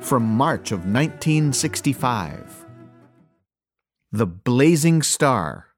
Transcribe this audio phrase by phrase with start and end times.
[0.00, 2.66] from March of 1965.
[4.10, 5.68] The Blazing Star.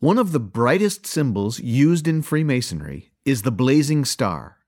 [0.00, 4.58] One of the brightest symbols used in Freemasonry is the blazing star.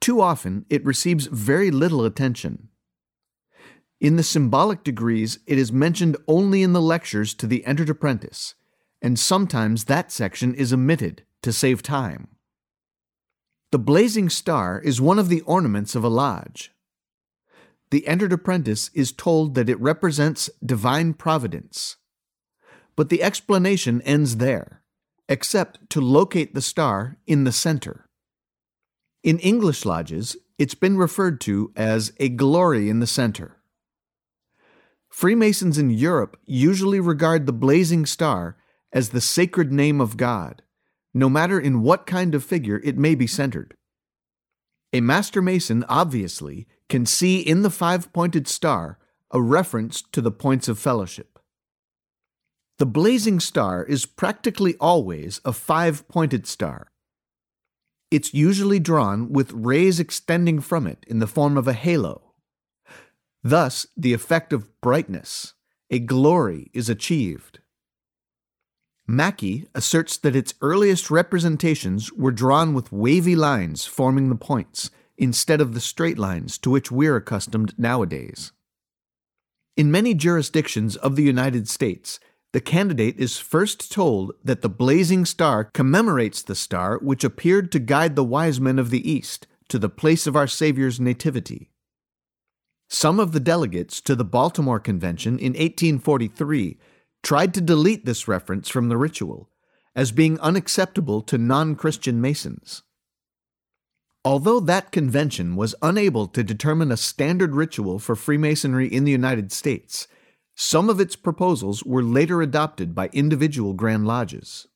[0.00, 2.68] Too often, it receives very little attention.
[4.00, 8.54] In the symbolic degrees, it is mentioned only in the lectures to the entered apprentice,
[9.02, 12.28] and sometimes that section is omitted to save time.
[13.72, 16.72] The blazing star is one of the ornaments of a lodge.
[17.92, 21.96] The entered apprentice is told that it represents divine providence.
[22.96, 24.82] But the explanation ends there,
[25.28, 28.08] except to locate the star in the center.
[29.22, 33.60] In English lodges, it's been referred to as a glory in the center.
[35.08, 38.56] Freemasons in Europe usually regard the blazing star
[38.92, 40.62] as the sacred name of God
[41.12, 43.74] no matter in what kind of figure it may be centered.
[44.92, 48.98] A Master Mason obviously can see in the five pointed star
[49.30, 51.38] a reference to the points of fellowship.
[52.78, 56.90] The blazing star is practically always a five pointed star.
[58.10, 62.32] It's usually drawn with rays extending from it in the form of a halo.
[63.42, 65.54] Thus, the effect of brightness,
[65.90, 67.60] a glory, is achieved.
[69.10, 75.60] Mackey asserts that its earliest representations were drawn with wavy lines forming the points, instead
[75.60, 78.52] of the straight lines to which we're accustomed nowadays.
[79.76, 82.20] In many jurisdictions of the United States,
[82.52, 87.80] the candidate is first told that the blazing star commemorates the star which appeared to
[87.80, 91.70] guide the wise men of the East to the place of our Savior's nativity.
[92.88, 96.78] Some of the delegates to the Baltimore Convention in 1843
[97.22, 99.50] tried to delete this reference from the ritual
[99.94, 102.82] as being unacceptable to non Christian Masons.
[104.24, 109.50] Although that convention was unable to determine a standard ritual for Freemasonry in the United
[109.50, 110.06] States,
[110.54, 114.66] some of its proposals were later adopted by individual Grand Lodges.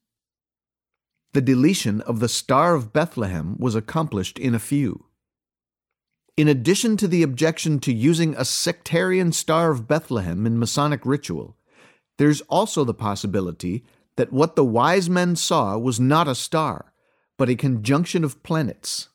[1.35, 5.07] The deletion of the Star of Bethlehem was accomplished in a few.
[6.37, 11.57] In addition to the objection to using a sectarian Star of Bethlehem in Masonic ritual,
[12.19, 13.85] there's also the possibility
[14.17, 16.93] that what the wise men saw was not a star,
[17.37, 19.09] but a conjunction of planets.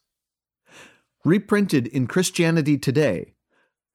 [1.23, 3.33] Reprinted in Christianity Today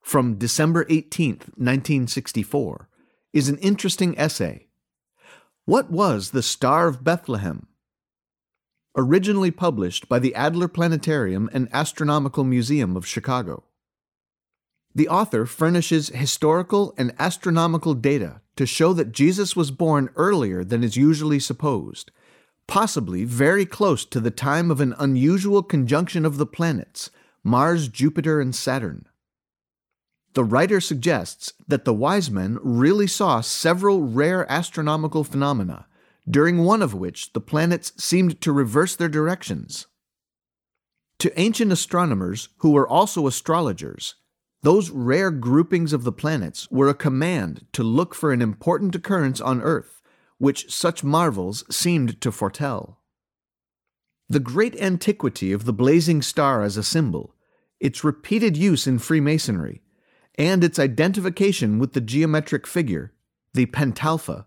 [0.01, 2.89] from December 18, 1964,
[3.33, 4.67] is an interesting essay.
[5.65, 7.67] What was the Star of Bethlehem?
[8.95, 13.63] Originally published by the Adler Planetarium and Astronomical Museum of Chicago.
[14.95, 20.85] The author furnishes historical and astronomical data to show that Jesus was born earlier than
[20.85, 22.11] is usually supposed,
[22.65, 27.11] possibly very close to the time of an unusual conjunction of the planets,
[27.43, 29.05] Mars, Jupiter, and Saturn.
[30.33, 35.87] The writer suggests that the wise men really saw several rare astronomical phenomena,
[36.29, 39.87] during one of which the planets seemed to reverse their directions.
[41.19, 44.15] To ancient astronomers, who were also astrologers,
[44.65, 49.39] those rare groupings of the planets were a command to look for an important occurrence
[49.39, 50.01] on Earth,
[50.39, 52.99] which such marvels seemed to foretell.
[54.27, 57.35] The great antiquity of the blazing star as a symbol,
[57.79, 59.83] its repeated use in Freemasonry,
[60.33, 63.13] and its identification with the geometric figure,
[63.53, 64.45] the pentalpha,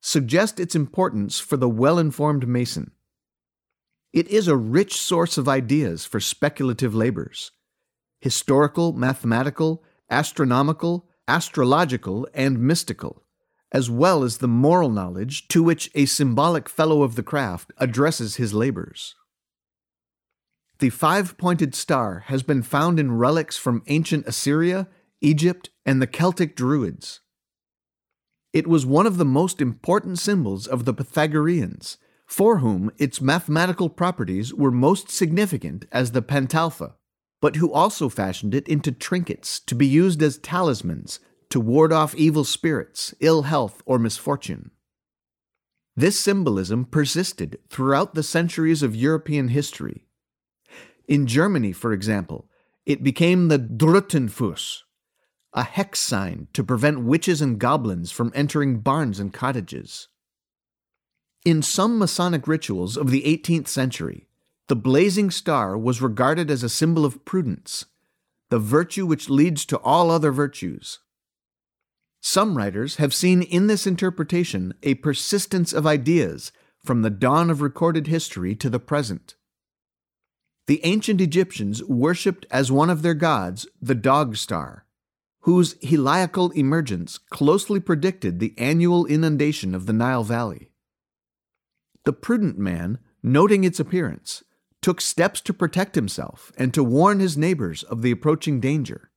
[0.00, 2.92] suggest its importance for the well informed Mason.
[4.14, 7.52] It is a rich source of ideas for speculative labors
[8.20, 13.22] historical, mathematical, astronomical, astrological, and mystical,
[13.72, 18.36] as well as the moral knowledge to which a symbolic fellow of the craft addresses
[18.36, 19.14] his labors.
[20.80, 24.88] The five pointed star has been found in relics from ancient Assyria,
[25.20, 27.20] Egypt, and the Celtic Druids.
[28.52, 33.88] It was one of the most important symbols of the Pythagoreans, for whom its mathematical
[33.88, 36.94] properties were most significant as the pentalpha
[37.40, 42.14] but who also fashioned it into trinkets to be used as talismans to ward off
[42.14, 44.70] evil spirits, ill health, or misfortune.
[45.96, 50.06] This symbolism persisted throughout the centuries of European history.
[51.08, 52.48] In Germany, for example,
[52.86, 54.82] it became the Druttenfuss,
[55.52, 60.08] a hex sign to prevent witches and goblins from entering barns and cottages.
[61.44, 64.28] In some Masonic rituals of the 18th century,
[64.70, 67.86] the blazing star was regarded as a symbol of prudence,
[68.50, 71.00] the virtue which leads to all other virtues.
[72.20, 76.52] Some writers have seen in this interpretation a persistence of ideas
[76.84, 79.34] from the dawn of recorded history to the present.
[80.68, 84.86] The ancient Egyptians worshipped as one of their gods the dog star,
[85.40, 90.70] whose heliacal emergence closely predicted the annual inundation of the Nile Valley.
[92.04, 94.44] The prudent man, noting its appearance,
[94.82, 99.10] took steps to protect himself and to warn his neighbors of the approaching danger.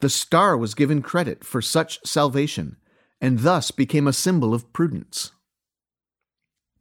[0.00, 2.76] The star was given credit for such salvation
[3.20, 5.32] and thus became a symbol of prudence.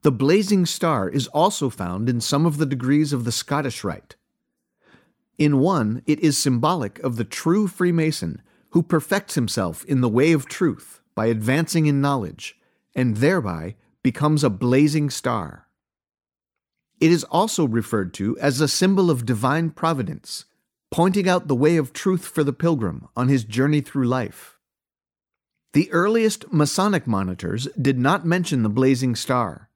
[0.02, 4.16] The blazing star is also found in some of the degrees of the Scottish Rite.
[5.38, 10.32] In one, it is symbolic of the true Freemason who perfects himself in the way
[10.32, 12.58] of truth by advancing in knowledge,
[12.94, 15.65] and thereby becomes a blazing star.
[17.00, 20.46] It is also referred to as a symbol of divine providence,
[20.92, 24.58] pointing out the way of truth for the pilgrim on his journey through life.
[25.74, 29.70] The earliest Masonic monitors did not mention the blazing star,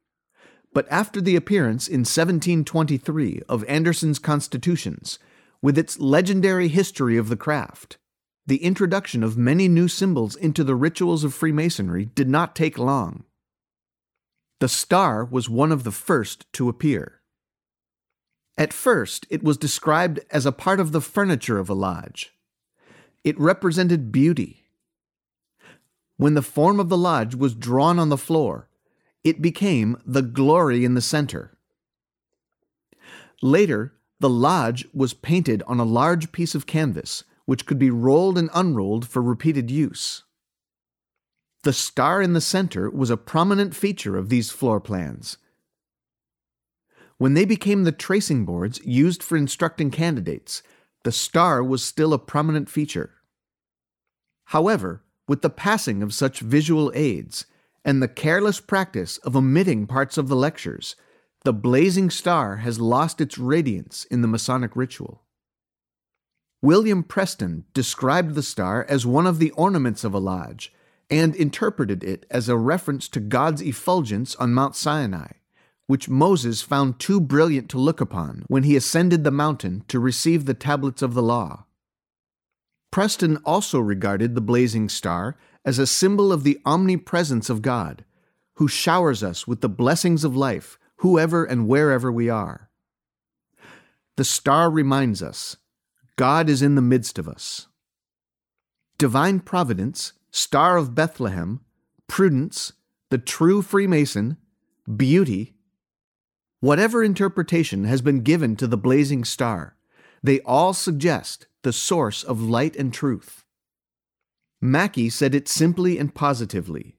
[0.74, 5.19] but after the appearance in 1723 of Anderson's Constitutions,
[5.62, 7.98] with its legendary history of the craft,
[8.48, 13.25] the introduction of many new symbols into the rituals of Freemasonry did not take long.
[14.59, 17.21] The star was one of the first to appear.
[18.57, 22.33] At first, it was described as a part of the furniture of a lodge.
[23.23, 24.65] It represented beauty.
[26.17, 28.67] When the form of the lodge was drawn on the floor,
[29.23, 31.57] it became the glory in the center.
[33.41, 38.38] Later, the lodge was painted on a large piece of canvas, which could be rolled
[38.38, 40.23] and unrolled for repeated use.
[41.63, 45.38] The star in the center was a prominent feature of these floor plans.
[47.17, 50.63] When they became the tracing boards used for instructing candidates,
[51.03, 53.15] the star was still a prominent feature.
[54.45, 57.45] However, with the passing of such visual aids
[57.83, 60.95] and the careless practice of omitting parts of the lectures,
[61.44, 65.23] the blazing star has lost its radiance in the Masonic ritual.
[66.62, 70.73] William Preston described the star as one of the ornaments of a lodge
[71.09, 75.31] and interpreted it as a reference to God's effulgence on Mount Sinai,
[75.88, 80.45] which Moses found too brilliant to look upon when he ascended the mountain to receive
[80.45, 81.65] the tablets of the law.
[82.91, 85.35] Preston also regarded the blazing star
[85.65, 88.05] as a symbol of the omnipresence of God,
[88.55, 92.69] who showers us with the blessings of life, whoever and wherever we are.
[94.17, 95.57] The star reminds us
[96.17, 97.67] God is in the midst of us.
[98.97, 101.61] Divine providence Star of Bethlehem,
[102.07, 102.73] Prudence,
[103.09, 104.37] the true Freemason,
[104.95, 105.55] Beauty.
[106.59, 109.75] Whatever interpretation has been given to the blazing star,
[110.21, 113.43] they all suggest the source of light and truth.
[114.61, 116.97] Mackey said it simply and positively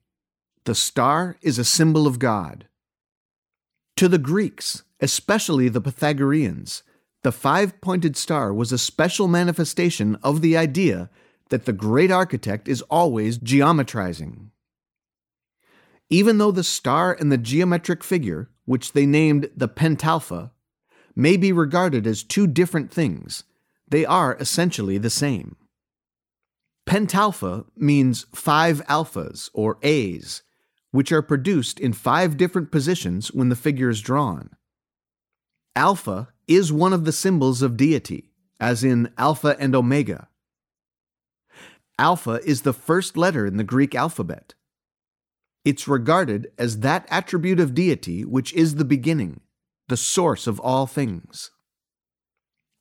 [0.64, 2.66] the star is a symbol of God.
[3.96, 6.82] To the Greeks, especially the Pythagoreans,
[7.22, 11.10] the five pointed star was a special manifestation of the idea
[11.50, 14.50] that the great architect is always geometrizing.
[16.09, 20.50] Even though the star and the geometric figure, which they named the pentalpha,
[21.14, 23.45] may be regarded as two different things,
[23.88, 25.57] they are essentially the same.
[26.87, 30.42] Pentalpha means five alphas, or A's,
[30.90, 34.50] which are produced in five different positions when the figure is drawn.
[35.76, 40.28] Alpha is one of the symbols of deity, as in Alpha and Omega,
[42.00, 44.54] Alpha is the first letter in the Greek alphabet.
[45.66, 49.42] It's regarded as that attribute of deity which is the beginning,
[49.88, 51.50] the source of all things.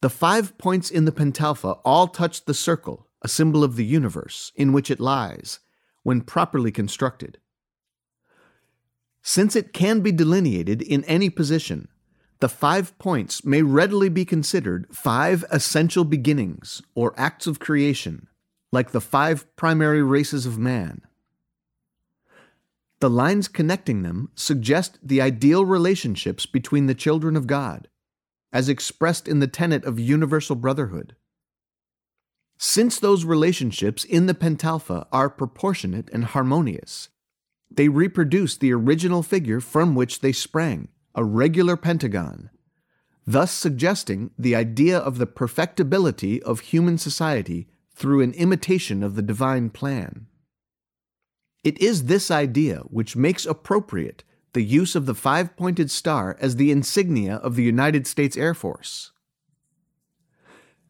[0.02, 4.54] The five points in the pentalpha all touch the circle, a symbol of the universe,
[4.56, 5.60] in which it lies,
[6.04, 7.40] when properly constructed.
[9.22, 11.90] Since it can be delineated in any position,
[12.40, 18.30] the five points may readily be considered five essential beginnings or acts of creation
[18.72, 21.02] like the five primary races of man.
[23.00, 27.88] The lines connecting them suggest the ideal relationships between the children of God,
[28.52, 31.16] as expressed in the tenet of universal brotherhood.
[32.58, 37.08] Since those relationships in the pentalpha are proportionate and harmonious,
[37.72, 42.50] they reproduce the original figure from which they sprang, a regular pentagon,
[43.26, 49.22] thus suggesting the idea of the perfectibility of human society through an imitation of the
[49.22, 50.26] divine plan.
[51.64, 56.56] It is this idea which makes appropriate the use of the five pointed star as
[56.56, 59.12] the insignia of the United States Air Force.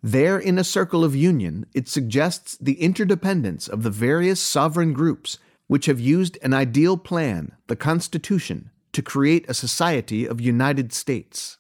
[0.02, 5.40] There, in a circle of union, it suggests the interdependence of the various sovereign groups
[5.68, 11.58] which have used an ideal plan, the Constitution, to create a society of United States.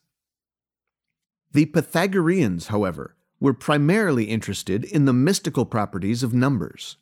[1.51, 6.97] The Pythagoreans, however, were primarily interested in the mystical properties of numbers.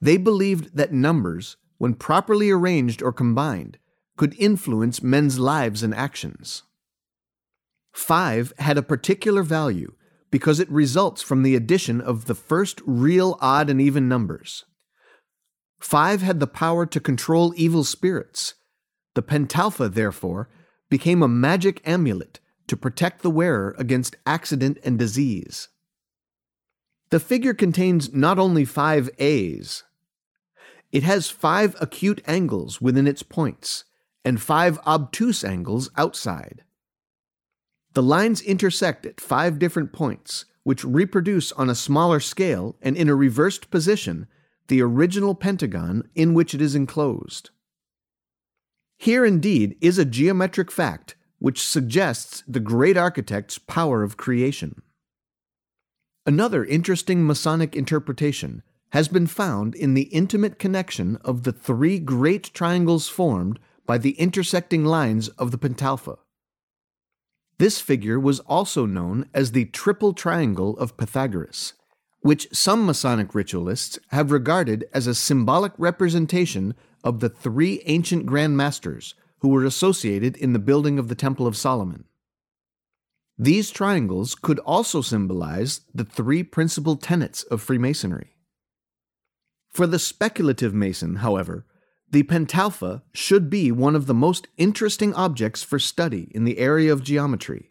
[0.00, 3.78] They believed that numbers, when properly arranged or combined,
[4.16, 6.64] could influence men's lives and actions.
[7.92, 9.94] Five had a particular value
[10.30, 14.64] because it results from the addition of the first real odd and even numbers.
[15.80, 18.54] Five had the power to control evil spirits.
[19.14, 20.48] The pentalpha, therefore,
[20.90, 25.68] became a magic amulet to protect the wearer against accident and disease.
[27.10, 29.82] The figure contains not only five A's,
[30.92, 33.84] it has five acute angles within its points
[34.24, 36.62] and five obtuse angles outside.
[37.94, 43.08] The lines intersect at five different points, which reproduce on a smaller scale and in
[43.08, 44.26] a reversed position
[44.68, 47.50] the original pentagon in which it is enclosed.
[48.98, 54.82] Here indeed is a geometric fact which suggests the great architect's power of creation.
[56.26, 62.52] Another interesting Masonic interpretation has been found in the intimate connection of the three great
[62.54, 66.18] triangles formed by the intersecting lines of the pentalpha.
[67.58, 71.74] This figure was also known as the triple triangle of Pythagoras,
[72.20, 78.56] which some Masonic ritualists have regarded as a symbolic representation of the three ancient Grand
[78.56, 82.04] Masters who were associated in the building of the Temple of Solomon.
[83.38, 88.34] These triangles could also symbolize the three principal tenets of Freemasonry.
[89.68, 91.64] For the speculative Mason, however,
[92.10, 96.92] the pentalpha should be one of the most interesting objects for study in the area
[96.92, 97.70] of geometry,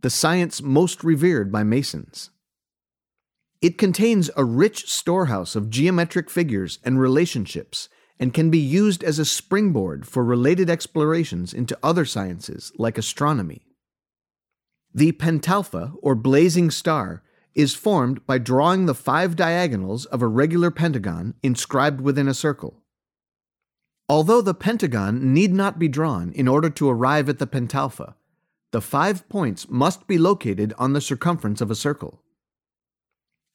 [0.00, 2.30] the science most revered by Masons.
[3.60, 7.88] It contains a rich storehouse of geometric figures and relationships
[8.18, 13.66] and can be used as a springboard for related explorations into other sciences like astronomy.
[14.94, 17.22] The pentalpha, or blazing star,
[17.54, 22.82] is formed by drawing the five diagonals of a regular pentagon inscribed within a circle.
[24.08, 28.14] Although the pentagon need not be drawn in order to arrive at the pentalpha,
[28.72, 32.22] the five points must be located on the circumference of a circle.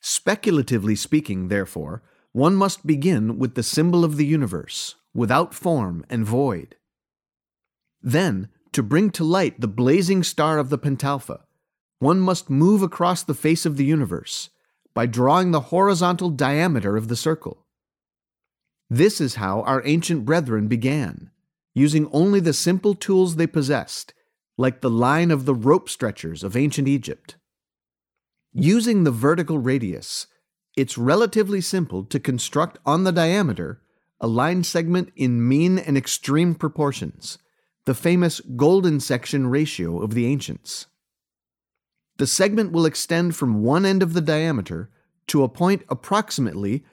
[0.01, 2.01] Speculatively speaking, therefore,
[2.34, 6.76] one must begin with the symbol of the universe, without form and void.
[8.02, 11.42] Then, to bring to light the blazing star of the pentalpha,
[12.00, 14.50] one must move across the face of the universe
[14.94, 17.66] by drawing the horizontal diameter of the circle.
[18.90, 21.32] This is how our ancient brethren began,
[21.74, 24.14] using only the simple tools they possessed,
[24.58, 27.36] like the line of the rope stretchers of ancient Egypt.
[28.54, 30.28] Using the vertical radius,
[30.75, 33.82] it's relatively simple to construct on the diameter
[34.20, 37.38] a line segment in mean and extreme proportions,
[37.86, 40.86] the famous golden section ratio of the ancients.
[42.18, 44.92] The segment will extend from one end of the diameter
[45.28, 46.84] to a point approximately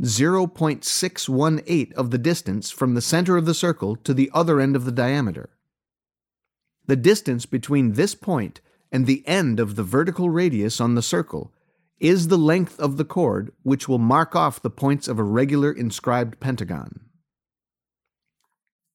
[0.00, 4.84] 0.618 of the distance from the center of the circle to the other end of
[4.84, 5.50] the diameter.
[6.86, 8.60] The distance between this point
[8.92, 11.52] and the end of the vertical radius on the circle
[12.00, 15.72] is the length of the chord which will mark off the points of a regular
[15.72, 17.00] inscribed pentagon.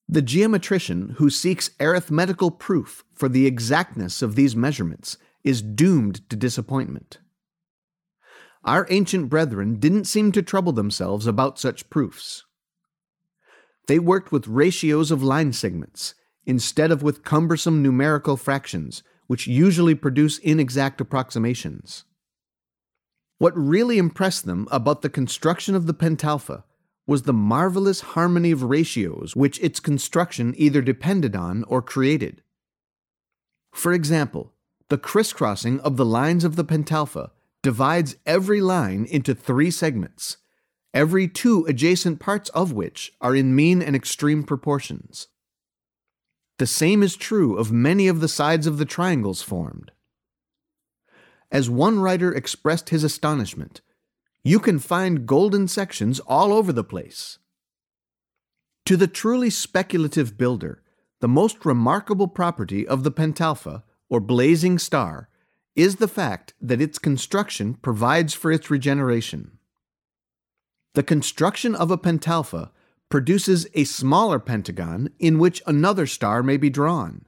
[0.07, 6.35] The geometrician who seeks arithmetical proof for the exactness of these measurements is doomed to
[6.35, 7.17] disappointment.
[8.63, 12.43] Our ancient brethren didn't seem to trouble themselves about such proofs.
[13.87, 19.95] They worked with ratios of line segments instead of with cumbersome numerical fractions, which usually
[19.95, 22.05] produce inexact approximations.
[23.43, 26.63] What really impressed them about the construction of the pentalpha
[27.05, 32.41] was the marvelous harmony of ratios which its construction either depended on or created.
[33.73, 34.53] For example,
[34.87, 37.31] the crisscrossing of the lines of the pentalpha
[37.61, 40.37] divides every line into three segments,
[40.93, 45.27] every two adjacent parts of which are in mean and extreme proportions.
[46.59, 49.91] The same is true of many of the sides of the triangles formed.
[51.53, 53.81] As one writer expressed his astonishment,
[54.43, 57.37] you can find golden sections all over the place.
[58.87, 60.81] To the truly speculative builder,
[61.21, 65.29] the most remarkable property of the pentalpha, or blazing star
[65.75, 69.59] is the fact that its construction provides for its regeneration.
[70.95, 72.71] The construction of a pentalpha
[73.09, 77.25] produces a smaller pentagon in which another star may be drawn.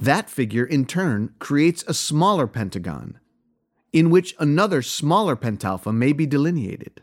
[0.00, 3.20] That figure, in turn, creates a smaller pentagon,
[3.92, 7.02] in which another smaller pentalpha may be delineated.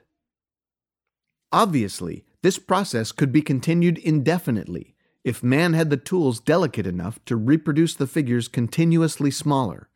[1.51, 7.36] Obviously, this process could be continued indefinitely if man had the tools delicate enough to
[7.36, 9.89] reproduce the figures continuously smaller,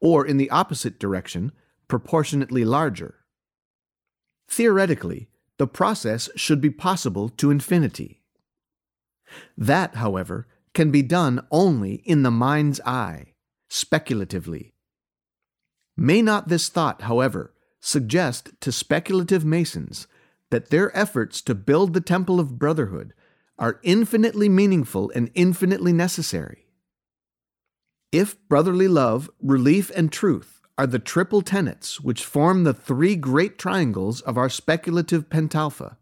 [0.00, 1.52] or in the opposite direction,
[1.86, 3.16] proportionately larger.
[4.48, 5.28] Theoretically,
[5.58, 8.22] the process should be possible to infinity.
[9.56, 10.46] That, however,
[10.78, 13.34] can be done only in the mind's eye,
[13.68, 14.72] speculatively.
[15.96, 20.06] May not this thought, however, suggest to speculative Masons
[20.52, 23.12] that their efforts to build the Temple of Brotherhood
[23.58, 26.68] are infinitely meaningful and infinitely necessary?
[28.12, 33.58] If brotherly love, relief, and truth are the triple tenets which form the three great
[33.58, 35.96] triangles of our speculative pentalpha.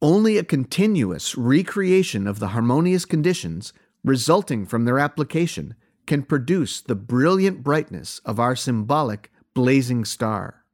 [0.00, 3.74] Only a continuous recreation of the harmonious conditions
[4.04, 5.74] resulting from their application
[6.06, 10.64] can produce the brilliant brightness of our symbolic blazing star.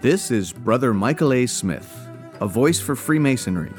[0.00, 1.46] This is Brother Michael A.
[1.46, 2.08] Smith,
[2.40, 3.72] a voice for Freemasonry,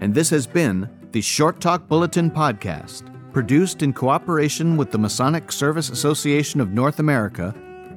[0.00, 5.52] and this has been the Short Talk Bulletin podcast, produced in cooperation with the Masonic
[5.52, 7.54] Service Association of North America